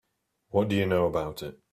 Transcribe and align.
What 0.49 0.69
do 0.69 0.75
you 0.75 0.87
know 0.87 1.05
about 1.05 1.43
it? 1.43 1.59